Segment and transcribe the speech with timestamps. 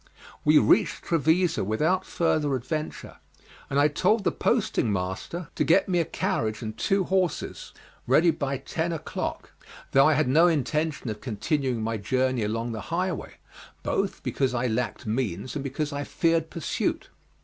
[0.43, 3.17] We reached Trevisa without further adventure,
[3.69, 7.71] and I told the posting master to get me a carriage and two horses
[8.07, 9.51] ready by ten o'clock;
[9.91, 13.35] though I had no intention of continuing my journey along the highway,
[13.83, 17.09] both because I lacked means, and because I feared pursuit.